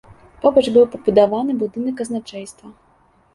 [0.45, 2.73] Побач быў пабудаваны будынак казначэйства.